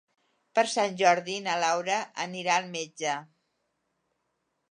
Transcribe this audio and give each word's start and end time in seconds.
Per 0.59 0.61
Sant 0.75 0.95
Jordi 1.01 1.35
na 1.47 1.57
Laura 1.65 1.99
anirà 2.25 2.57
al 2.61 2.73
metge. 2.77 3.13